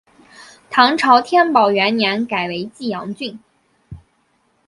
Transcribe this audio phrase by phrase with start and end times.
[0.71, 3.39] 唐朝天宝元年改为济阳郡。